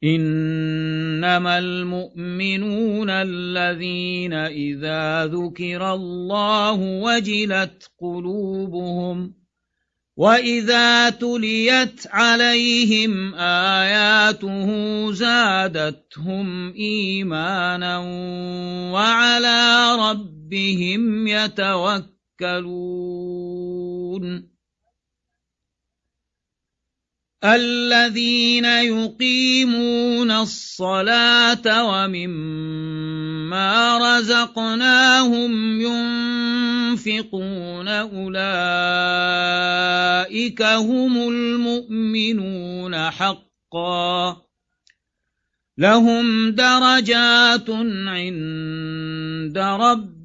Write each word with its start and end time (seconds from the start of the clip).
إنما 0.05 1.59
المؤمنون 1.59 3.11
الذين 3.11 4.33
إذا 4.33 5.27
ذكر 5.27 5.95
الله 5.95 6.81
وجلت 6.81 7.91
قلوبهم 8.01 9.42
وإذا 10.17 11.11
تليت 11.11 12.07
عليهم 12.11 13.35
آياته 13.35 14.69
زادتهم 15.13 16.73
إيمانا 16.73 17.99
وعلى 18.93 19.97
ربهم 19.99 21.27
يتوكلون 21.27 22.13
الذين 27.45 28.65
يقيمون 28.65 30.31
الصلاة 30.31 31.85
ومما 31.85 33.69
رزقناهم 33.99 35.81
ينفقون 35.81 37.89
أولئك 37.89 38.33
هم 40.63 41.29
المؤمنون 41.29 43.11
حقا. 43.11 44.43
لهم 45.79 46.51
درجات 46.51 47.71
عند 48.07 49.59
ربهم 49.59 50.22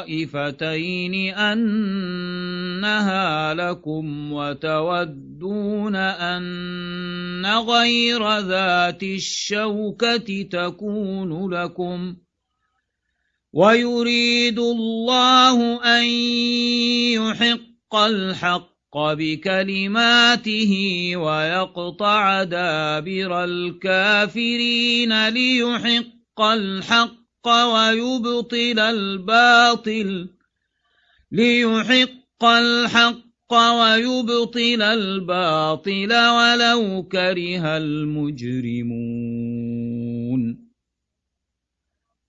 الطائفتين 0.00 1.14
أنها 1.34 3.24
لكم 3.54 4.32
وتودون 4.32 5.96
أن 5.96 7.46
غير 7.46 8.38
ذات 8.38 9.02
الشوكة 9.02 10.42
تكون 10.42 11.54
لكم 11.54 12.16
ويريد 13.52 14.58
الله 14.58 15.84
أن 15.98 16.04
يحق 17.14 17.94
الحق 17.94 18.70
بكلماته 18.94 20.72
ويقطع 21.16 22.44
دابر 22.44 23.44
الكافرين 23.44 25.28
ليحق 25.28 26.40
الحق 26.40 27.19
ويبطل 27.46 28.78
الباطل 28.78 30.28
ليحق 31.32 32.44
الحق 32.44 33.52
ويبطل 33.52 34.82
الباطل 34.82 36.12
ولو 36.12 37.02
كره 37.12 37.76
المجرمون. 37.76 39.39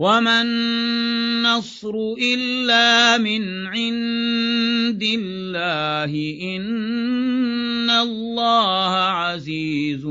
وما 0.00 0.42
النصر 0.42 1.92
إلا 2.16 3.18
من 3.18 3.66
عند 3.66 5.02
الله 5.02 6.12
إن 6.56 7.90
الله 7.90 8.94
عزيز 8.96 10.06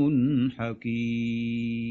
حكيم 0.58 1.90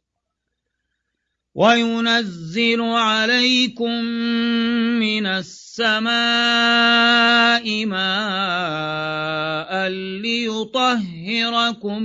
وينزل 1.55 2.81
عليكم 2.81 4.03
من 5.03 5.25
السماء 5.25 6.15
ماء 7.85 9.71
ليطهركم 10.23 12.01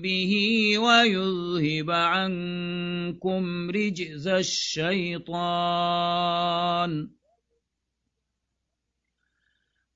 به 0.00 0.32
ويذهب 0.78 1.90
عنكم 1.90 3.70
رجز 3.70 4.28
الشيطان. 4.28 5.36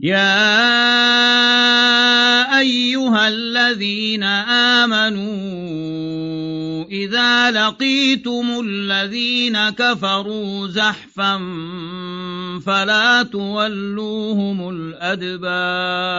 يا 0.00 0.28
أيها 2.58 3.28
الذين 3.28 4.22
آمنوا 4.82 5.28
إذا 6.84 7.50
لقيتم 7.50 8.60
الذين 8.64 9.70
كفروا 9.70 10.68
زحفا 10.68 11.38
فلا 12.66 13.22
تولوهم 13.22 14.70
الأدبار 14.70 16.18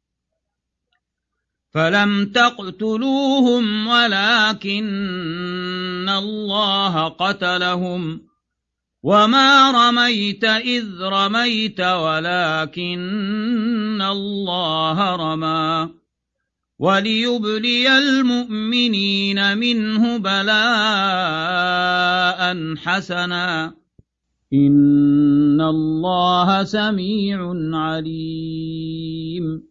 فلم 1.73 2.25
تقتلوهم 2.25 3.87
ولكن 3.87 4.89
الله 6.09 7.07
قتلهم 7.07 8.21
وما 9.03 9.71
رميت 9.71 10.43
إذ 10.43 10.85
رميت 11.01 11.79
ولكن 11.81 13.01
الله 14.01 15.15
رمى 15.15 15.89
وليبلي 16.79 17.97
المؤمنين 17.97 19.57
منه 19.57 20.17
بلاء 20.17 20.41
حسنا 22.75 23.73
إن 24.53 25.61
الله 25.61 26.63
سميع 26.63 27.53
عليم 27.73 29.70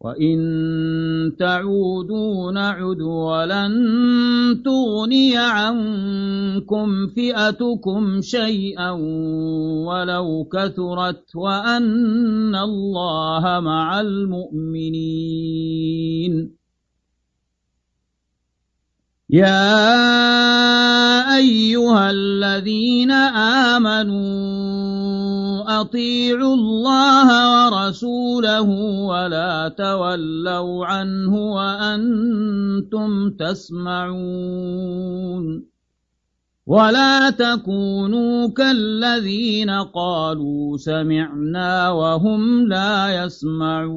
وإن 0.00 1.36
تعودوا 1.38 2.52
نعد 2.52 3.00
ولن 3.00 3.72
تغني 4.64 5.36
عنكم 5.36 7.06
فئتكم 7.06 8.20
شيئا 8.20 8.90
ولو 9.88 10.48
كثرت 10.52 11.36
وأن 11.36 12.54
الله 12.54 13.60
مع 13.60 14.00
المؤمنين 14.00 15.46
يا 19.30 19.96
أيها 21.36 22.10
الذين 22.10 23.10
آمنوا 23.74 24.46
أطيعوا 25.80 26.54
الله 26.54 27.65
ورسوله 27.86 28.68
ولا 29.06 29.68
تولوا 29.68 30.86
عنه 30.86 31.34
وأنتم 31.54 33.30
تسمعون 33.30 34.86
ولا 36.66 37.30
تكونوا 37.30 38.48
كالذين 38.48 39.70
قالوا 39.70 40.76
سمعنا 40.76 41.90
وهم 41.90 42.66
لا 42.68 43.24
يسمعون 43.24 43.96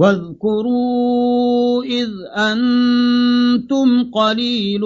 واذكروا 0.00 1.84
إذ 1.84 2.10
أنتم 2.36 4.10
قليل 4.10 4.80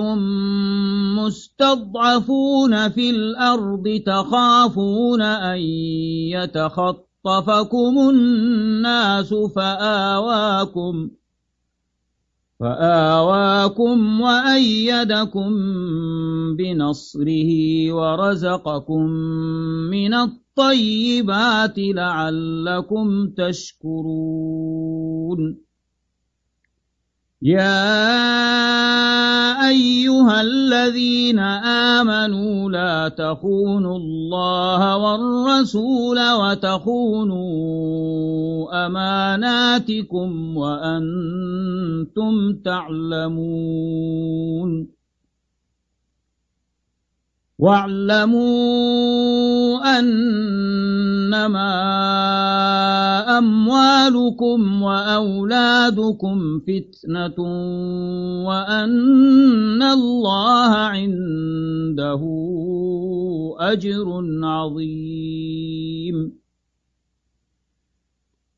مستضعفون 1.18 2.88
في 2.88 3.10
الأرض 3.10 4.02
تخافون 4.06 5.22
أن 5.22 5.58
يتخطفكم 6.34 7.94
الناس 8.10 9.34
فآواكم 9.34 11.10
فآواكم 12.60 14.20
وأيدكم 14.20 15.50
بنصره 16.56 17.50
ورزقكم 17.92 19.02
من 19.90 20.14
الطيبات 20.58 21.74
لعلكم 21.78 23.28
تشكرون. 23.36 24.84
يا 27.42 27.98
أيها 29.68 30.40
الذين 30.40 31.38
آمنوا 31.98 32.70
لا 32.70 33.08
تخونوا 33.08 33.96
الله 33.96 34.96
والرسول 34.96 36.18
وتخونوا 36.32 37.44
أماناتكم 38.86 40.56
وأنتم 40.56 42.34
تعلمون. 42.64 44.04
واعلموا 47.58 48.48
أنما 49.98 51.70
أموالكم 53.38 54.82
وأولادكم 54.82 56.60
فتنة 56.60 57.38
وأن 58.46 59.82
الله 59.82 60.70
عنده 60.74 62.22
أجر 63.58 64.06
عظيم. 64.42 66.16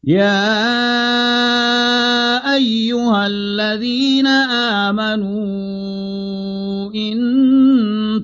يا 0.04 0.46
أيها 2.54 3.26
الذين 3.26 4.26
آمنوا 4.86 5.36
إن 6.94 7.25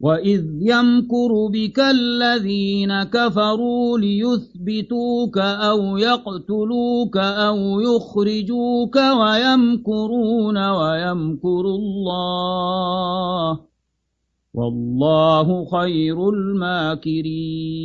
وإذ 0.00 0.44
يمكر 0.60 1.46
بك 1.52 1.80
الذين 1.80 3.02
كفروا 3.02 3.98
ليثبتوك 3.98 5.38
أو 5.38 5.98
يقتلوك 5.98 7.16
أو 7.16 7.80
يخرجوك 7.80 8.96
ويمكرون 8.96 10.70
ويمكر 10.70 11.60
الله 11.60 13.60
والله 14.54 15.64
خير 15.64 16.28
الماكرين 16.28 17.80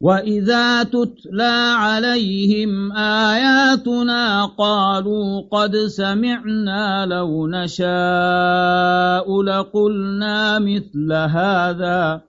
وإذا 0.00 0.82
تتلى 0.82 1.74
عليهم 1.76 2.92
آياتنا 2.92 4.46
قالوا 4.46 5.42
قد 5.52 5.76
سمعنا 5.76 7.06
لو 7.06 7.46
نشاء 7.46 9.42
لقلنا 9.42 10.58
مثل 10.58 11.12
هذا 11.12 12.20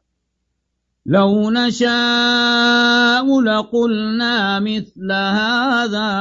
لو 1.05 1.51
نشاء 1.51 3.41
لقلنا 3.41 4.59
مثل 4.59 5.11
هذا 5.11 6.11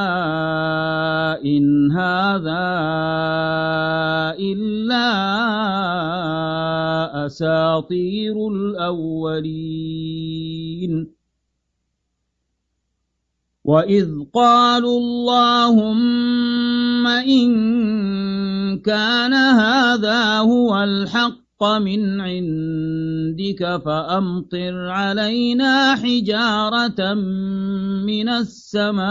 إن 1.45 1.91
هذا 1.91 2.63
إلا 4.39 5.11
أساطير 7.25 8.47
الأولين 8.47 10.01
وإذ 13.63 14.09
قالوا 14.33 14.99
اللهم 14.99 17.07
إن 17.07 17.51
كان 18.81 19.33
هذا 19.33 20.37
هو 20.37 20.83
الحق 20.83 21.63
من 21.63 22.21
عندك 22.21 23.81
فأمطر 23.85 24.89
علينا 24.89 25.95
حجارة 25.95 27.13
من 28.09 28.29
السماء 28.29 29.05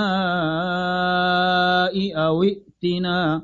أو 2.16 2.42
ائتنا 2.42 3.42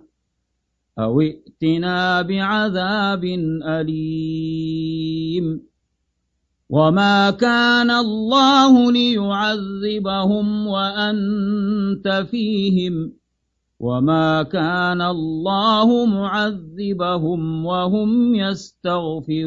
أو 0.99 1.21
ائتنا 1.21 2.23
بعذاب 2.23 3.25
أليم 3.63 5.67
وما 6.77 7.31
كان 7.31 7.91
الله 7.91 8.93
ليعذبهم 8.93 10.67
وأنت 10.67 12.27
فيهم 12.31 13.13
وما 13.81 14.43
كان 14.43 15.03
الله 15.03 16.07
معذبهم 16.07 17.67
وهم 17.67 18.35
يستغفرون 18.35 19.47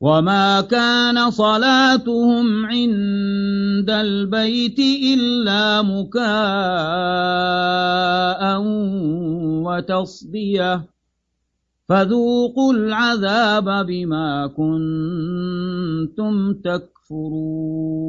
وما 0.00 0.60
كان 0.60 1.30
صلاتهم 1.30 2.66
عند 2.66 3.90
البيت 3.90 4.78
إلا 4.78 5.82
مكاء 5.82 6.22
وتصديه 9.66 10.86
فذوقوا 11.88 12.72
العذاب 12.72 13.86
بما 13.86 14.46
كنتم 14.46 16.34
تكفرون 16.54 18.08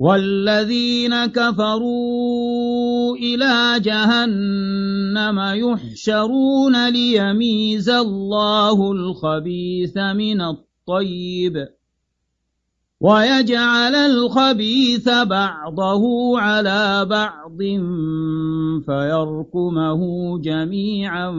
والذين 0.00 1.26
كفروا 1.26 3.16
إلى 3.16 3.80
جهنم 3.80 5.38
يحشرون 5.38 6.88
ليميز 6.88 7.88
الله 7.88 8.92
الخبيث 8.92 9.96
من 9.96 10.40
الطيب 10.40 11.66
ويجعل 13.00 13.94
الخبيث 13.94 15.08
بعضه 15.08 16.02
على 16.40 17.04
بعض 17.04 17.58
فيركمه 18.86 20.00
جميعا 20.38 21.30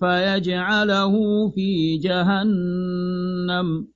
فيجعله 0.00 1.48
في 1.48 1.96
جهنم 1.96 3.95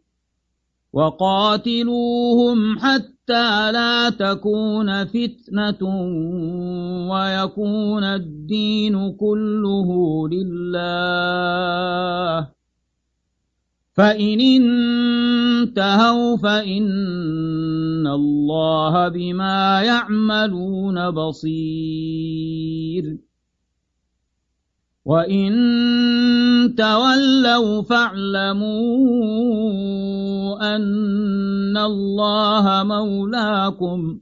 وقاتلوهم 0.93 2.79
حتى 2.79 3.71
لا 3.71 4.09
تكون 4.09 5.05
فتنة 5.05 5.83
ويكون 7.11 8.03
الدين 8.03 9.11
كله 9.11 9.89
لله. 10.29 11.81
فإن 13.93 14.41
انتهوا 14.41 16.37
فإن 16.37 18.07
الله 18.07 19.07
بما 19.07 19.81
يعملون 19.81 21.11
بصير. 21.11 22.51
وإن 25.05 25.51
تولوا 26.77 27.81
فاعلموا 27.81 28.75
أن 30.75 31.77
الله 31.77 32.83
مولاكم 32.83 34.19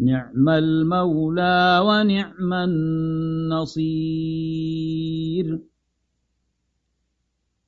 نعم 0.00 0.48
المولى 0.48 1.82
ونعم 1.84 2.52
النصير 2.52 3.98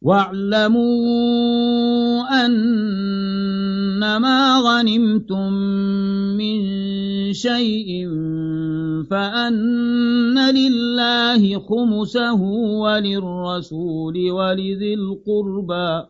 واعلموا 0.03 0.87
أنما 2.45 4.39
غنمتم 4.59 5.53
من 6.41 6.59
شيء 7.33 8.09
فأن 9.11 10.39
لله 10.51 11.59
خمسه 11.59 12.43
وللرسول 12.83 14.31
ولذي 14.31 14.95
القربى 14.95 16.07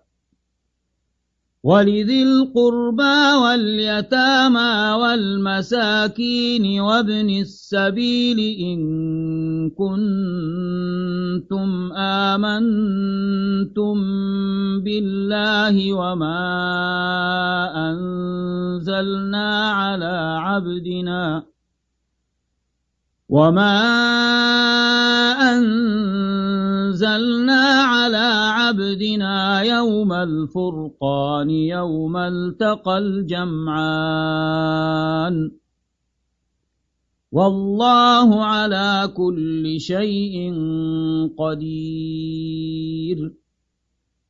ولذي 1.62 2.23
القربى 2.23 3.35
واليتامى 3.45 4.93
والمساكين 5.02 6.81
وابن 6.81 7.31
السبيل 7.31 8.38
إن 8.61 8.81
كنتم 9.71 11.69
آمنتم 12.33 13.97
بالله 14.81 15.93
وما 15.93 16.40
أنزلنا 17.90 19.71
على 19.71 20.37
عبدنا 20.40 21.43
وما 23.31 23.79
أنزلنا 25.55 27.63
على 27.95 28.27
عبدنا 28.59 29.63
يوم 29.63 30.11
الفرقان 30.13 31.51
يوم 31.51 32.17
التقى 32.17 32.99
الجمعان 32.99 33.51
والله 37.33 38.45
على 38.45 39.13
كل 39.17 39.81
شيء 39.81 40.55
قدير 41.39 43.40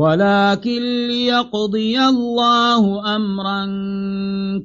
ولكن 0.00 0.82
ليقضي 1.08 2.00
الله 2.00 3.16
أمرا 3.16 3.64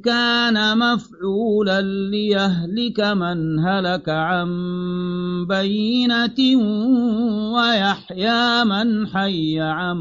كان 0.04 0.78
مفعولا 0.78 1.82
ليهلك 1.82 3.00
من 3.00 3.60
هلك 3.60 4.10
عن 4.10 4.50
بينة 5.50 6.39
ويحيى 7.56 8.63
من 8.63 9.08
حي 9.08 9.60
عن 9.60 10.00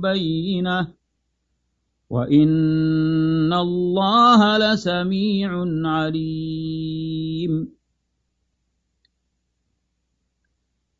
بينة. 0.00 0.88
وإن 2.10 3.52
الله 3.52 4.58
لسميع 4.58 5.50
عليم. 5.84 7.79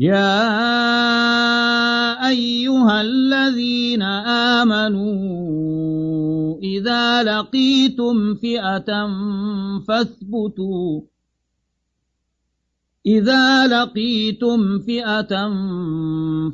يا 0.00 0.48
أيها 2.28 3.00
الذين 3.00 4.02
آمنوا 4.62 5.10
إذا 6.62 7.22
لقيتم 7.22 8.34
فئة 8.34 9.08
فاثبتوا 9.88 11.00
إذا 13.06 13.66
لقيتم 13.66 14.78
فئة 14.78 15.48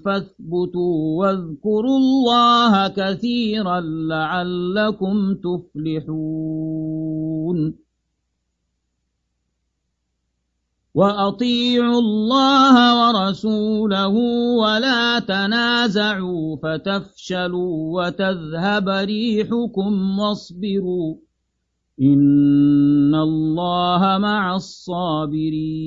فاثبتوا 0.04 1.18
واذكروا 1.18 1.98
الله 1.98 2.88
كثيرا 2.88 3.80
لعلكم 3.80 5.34
تفلحون 5.34 6.56
وأطيعوا 10.96 11.98
الله 11.98 12.76
ورسوله 13.00 14.14
ولا 14.62 15.18
تنازعوا 15.18 16.56
فتفشلوا 16.62 17.74
وتذهب 17.96 18.88
ريحكم 18.88 20.18
واصبروا 20.18 21.16
إن 22.02 23.14
الله 23.14 24.18
مع 24.18 24.54
الصابرين 24.56 25.86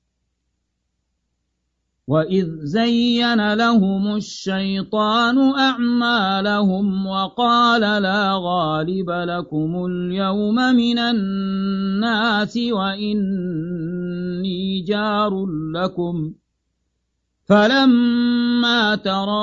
وإذ 2.11 2.47
زين 2.63 3.53
لهم 3.53 4.15
الشيطان 4.15 5.37
أعمالهم 5.59 7.07
وقال 7.07 7.81
لا 7.81 8.35
غالب 8.35 9.09
لكم 9.09 9.85
اليوم 9.85 10.55
من 10.55 10.99
الناس 10.99 12.57
وإني 12.71 13.61
جار 14.87 15.45
لكم 15.75 16.33
فلما 17.51 18.95
تراءت 18.95 19.35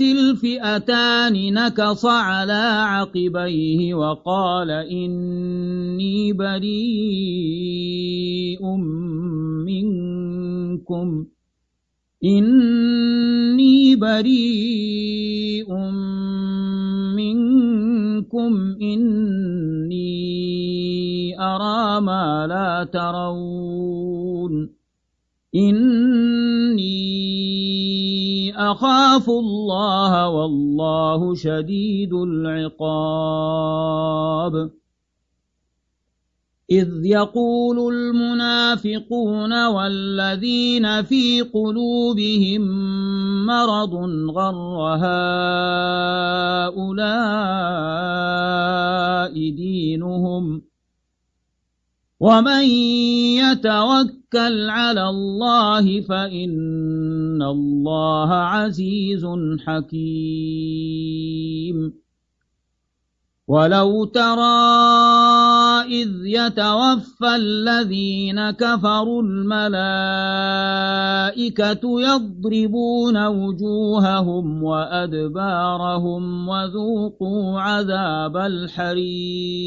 الفئتان 0.00 1.34
نكص 1.54 2.04
على 2.06 2.64
عقبيه 2.86 3.94
وقال 3.94 4.70
إني 4.70 6.32
بريء 6.32 6.66
منكم 9.66 11.26
إني 12.24 13.96
بريء 13.96 15.74
منكم 17.18 18.76
إني 18.82 20.06
أرى 21.40 22.00
ما 22.00 22.46
لا 22.46 22.84
ترون. 22.92 24.76
إني 25.56 26.96
أخاف 28.56 29.30
الله 29.30 30.28
والله 30.28 31.34
شديد 31.34 32.12
العقاب 32.12 33.56
إذ 36.70 36.88
يقول 37.04 37.94
المنافقون 37.94 39.66
والذين 39.66 41.02
في 41.02 41.40
قلوبهم 41.42 42.62
مرض 43.46 43.94
غر 44.30 44.96
هؤلاء 45.06 46.76
دينهم 49.50 50.62
ومن 52.20 52.64
يتوكل 53.36 54.70
على 54.70 55.08
الله 55.08 56.00
فإن 56.00 57.42
الله 57.42 58.32
عزيز 58.32 59.26
حكيم 59.66 61.26
ولو 63.48 64.04
ترى 64.04 64.56
إذ 65.86 66.10
يتوفى 66.24 67.36
الذين 67.36 68.50
كفروا 68.50 69.22
الملائكة 69.22 69.60
يضربون 72.00 73.26
وجوههم 73.26 74.62
وأدبارهم 74.62 76.48
وذوقوا 76.48 77.60
عذاب 77.60 78.36
الحريق 78.36 79.66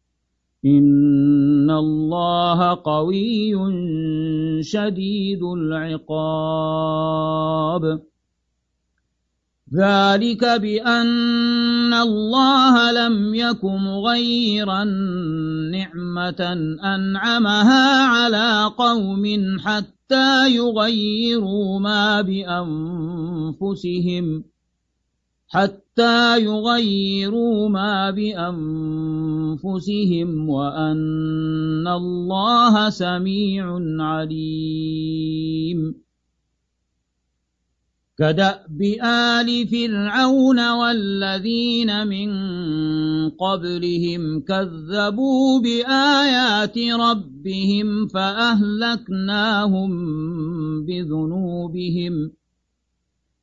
إن 0.65 1.71
الله 1.71 2.73
قوي 2.73 3.53
شديد 4.63 5.43
العقاب 5.43 6.91
ذلك 9.73 10.45
بأن 10.45 11.93
الله 11.93 12.91
لم 12.91 13.35
يك 13.35 13.63
مغيرا 13.63 14.83
نعمة 15.71 16.41
أنعمها 16.83 18.05
على 18.05 18.71
قوم 18.77 19.23
حتى 19.59 20.55
يغيروا 20.55 21.79
ما 21.79 22.21
بأنفسهم 22.21 23.71
حتى 25.51 26.39
يغيروا 26.43 27.69
ما 27.69 28.11
بأنفسهم 28.11 29.59
وأن 30.49 31.87
الله 31.87 32.89
سميع 32.89 33.79
عليم. 33.99 35.79
كدأب 38.17 38.81
آل 39.03 39.67
فرعون 39.67 40.71
والذين 40.71 42.07
من 42.07 42.29
قبلهم 43.29 44.41
كذبوا 44.41 45.59
بآيات 45.59 46.77
ربهم 46.77 48.07
فأهلكناهم 48.07 49.91
بذنوبهم. 50.85 52.40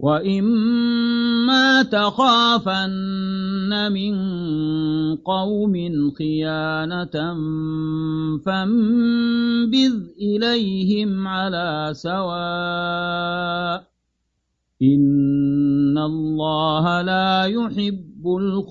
وإما 0.00 1.82
تخافن 1.82 3.92
من 3.92 4.14
قوم 5.16 5.74
خيانة 6.18 7.34
فانبذ 8.46 9.94
إليهم 10.20 11.28
على 11.28 11.90
سواء 11.92 13.84
إن 14.82 15.98
الله 15.98 17.02
لا 17.02 17.44
يحب 17.44 18.26
الخائنين 18.40 18.70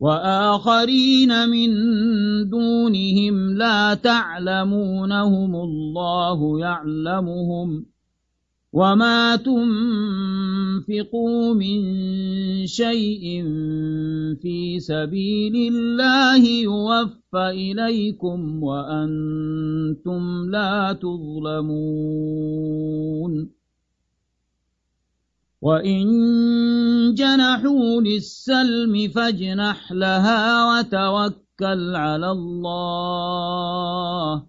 وآخرين 0.00 1.48
من 1.48 1.70
دونهم 2.48 3.54
لا 3.56 3.94
تعلمونهم 3.94 5.54
الله 5.56 6.60
يعلمهم 6.60 7.86
وما 8.72 9.36
تنفقوا 9.36 9.94
من 11.54 11.80
شيء 12.66 13.42
في 14.42 14.80
سبيل 14.80 15.74
الله 15.74 16.46
يوفى 16.46 17.50
إليكم 17.50 18.62
وأنتم 18.62 20.50
لا 20.50 20.92
تظلمون 20.92 22.28
وإن 25.62 26.06
جنحوا 27.14 28.00
للسلم 28.00 29.08
فاجنح 29.08 29.92
لها 29.92 30.78
وتوكل 30.78 31.96
على 31.96 32.30
الله. 32.30 34.46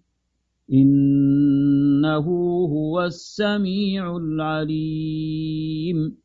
إنه 0.74 2.26
هو 2.66 3.04
السميع 3.04 4.18
العليم. 4.18 6.18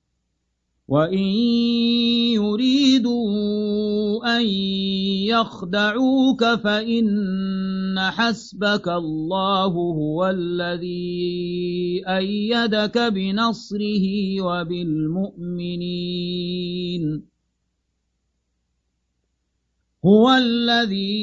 وإن 0.89 1.25
يريدوا 2.37 3.25
أن 4.37 4.45
يخدعوك 5.33 6.45
فإن 6.45 7.97
حسبك 7.99 8.89
الله 8.89 9.73
هو 9.73 10.27
الذي 10.27 12.03
أيدك 12.09 12.99
بنصره 12.99 14.41
وبالمؤمنين. 14.41 15.85
هو 20.05 20.31
الذي 20.31 21.15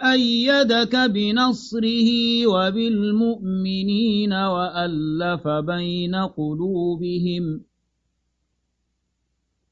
أيدك 0.00 0.96
بنصره 0.96 2.10
وبالمؤمنين 2.46 4.32
وألف 4.32 5.48
بين 5.48 6.14
قلوبهم 6.14 7.67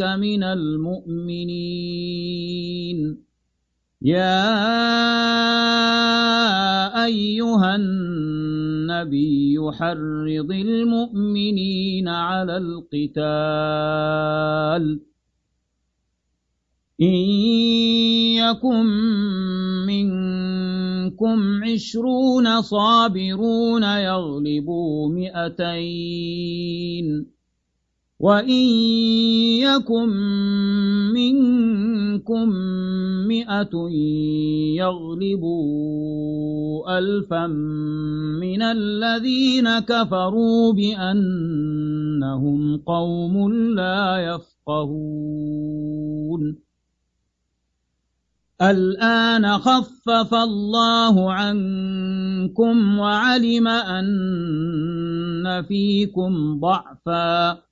من 0.00 0.42
المؤمنين. 0.42 1.78
يا 4.02 4.54
أيها 7.04 7.76
النبي 7.76 9.58
حرض 9.72 10.50
المؤمنين 10.52 12.08
على 12.08 12.56
القتال. 12.56 13.12
إن 17.00 17.14
يكن 18.36 18.86
منكم 19.86 21.64
عشرون 21.64 22.62
صابرون 22.62 23.82
يغلبوا 23.82 25.08
مئتين. 25.08 26.02
وإن 28.22 28.62
يكن 29.58 30.08
منكم 31.10 32.48
مئة 33.26 33.74
يغلبوا 34.78 36.38
ألفا 36.98 37.46
من 38.38 38.62
الذين 38.62 39.78
كفروا 39.78 40.72
بأنهم 40.72 42.60
قوم 42.86 43.52
لا 43.74 44.16
يفقهون 44.34 45.62
الآن 48.62 49.58
خفف 49.58 50.34
الله 50.34 51.32
عنكم 51.32 52.98
وعلم 52.98 53.68
أن 53.68 54.12
فيكم 55.68 56.60
ضعفاً 56.60 57.71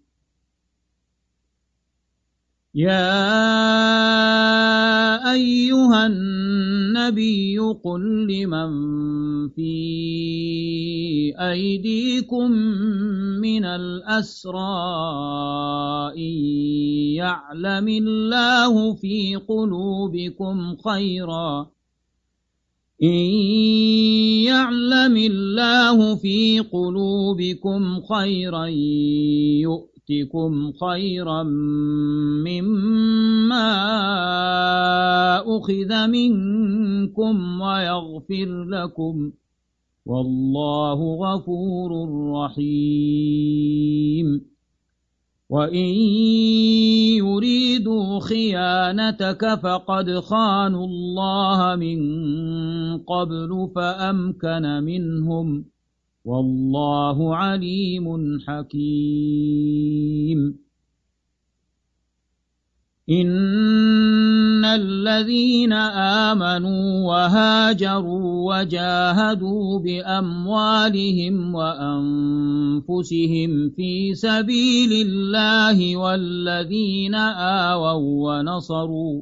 يا 2.75 3.03
أيها 5.33 6.07
النبي 6.07 7.59
قل 7.83 8.27
لمن 8.31 8.69
في 9.49 9.73
أيديكم 11.39 12.51
من 13.43 13.65
الأسرى 13.65 14.61
إن 16.17 16.33
يعلم 17.19 17.87
الله 17.87 18.93
في 18.93 19.35
قلوبكم 19.35 20.75
خيرا 20.75 21.71
إن 23.03 23.29
يعلم 24.47 25.17
الله 25.17 26.15
في 26.15 26.59
قلوبكم 26.59 28.01
خيرا 28.01 28.67
يؤتكم 30.09 30.71
خيرا 30.71 31.43
مما 32.43 33.67
أخذ 35.57 36.07
منكم 36.07 37.61
ويغفر 37.61 38.63
لكم 38.63 39.31
والله 40.05 40.99
غفور 41.15 41.91
رحيم. 42.33 43.71
وإن 45.49 45.89
يريدوا 47.19 48.19
خيانتك 48.19 49.59
فقد 49.63 50.19
خانوا 50.19 50.85
الله 50.87 51.75
من 51.75 51.99
قبل 52.97 53.71
فأمكن 53.75 54.83
منهم 54.83 55.65
والله 56.25 57.35
عليم 57.35 58.05
حكيم. 58.47 59.91
إن 63.09 64.65
الذين 64.65 65.73
آمنوا 65.73 67.07
وهاجروا 67.07 68.55
وجاهدوا 68.55 69.79
بأموالهم 69.79 71.55
وأنفسهم 71.55 72.89
في 73.69 74.13
سبيل 74.15 75.07
الله 75.07 75.97
والذين 75.97 77.15
آووا 77.15 78.39
ونصروا 78.39 79.21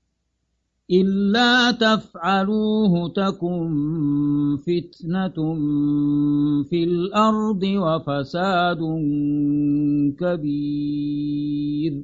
إلا 0.91 1.71
تفعلوه 1.71 3.09
تكن 3.09 3.69
فتنة 4.57 5.37
في 6.69 6.83
الأرض 6.83 7.63
وفساد 7.63 8.79
كبير 10.19 12.03